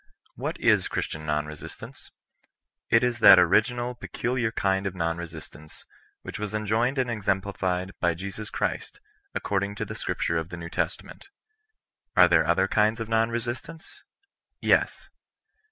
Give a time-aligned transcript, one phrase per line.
[0.33, 2.09] What is Christian Kon Resistance?
[2.89, 5.83] It is that original peculiar kind of non resistanoe,
[6.23, 8.97] which was enjoined and exemplified by Jesus Christy
[9.35, 11.27] according to the Scriptures of Hie Kew Testament.
[12.17, 14.01] Are there other kinds of non resistance?
[14.63, 15.07] Tes.